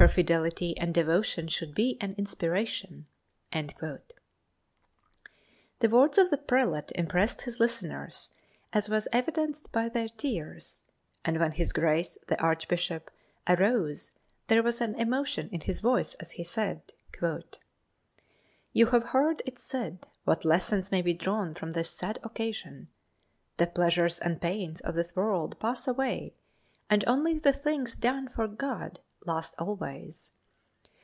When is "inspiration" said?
2.16-3.04